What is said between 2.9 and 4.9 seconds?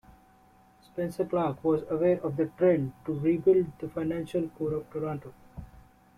to rebuild the financial core of